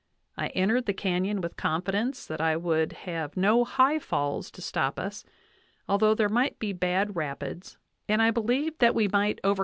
I 0.35 0.47
entered 0.47 0.87
the 0.87 0.95
canyon 0.95 1.41
with 1.41 1.57
confidence 1.57 2.25
that 2.25 2.41
I 2.41 2.57
would 2.57 2.91
have 2.91 3.37
no 3.37 3.63
high 3.63 3.99
falls 3.99 4.49
to 4.49 4.59
stop 4.59 4.97
us,. 4.97 5.23
although 5.87 6.15
there 6.15 6.27
might 6.27 6.57
be 6.57 6.73
bad 6.73 7.15
rapids, 7.15 7.77
and 8.09 8.19
I 8.19 8.31
believed 8.31 8.79
that 8.79 8.95
we 8.95 9.07
might 9.07 9.37
over 9.43 9.49
*Amer. 9.51 9.55
Journ. 9.57 9.57